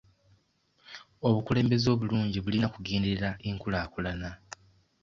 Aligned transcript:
Obukulembeze 1.27 1.87
obulungi 1.95 2.37
bulina 2.41 2.67
kugenderera 2.73 3.29
enkulaakulana. 3.49 4.29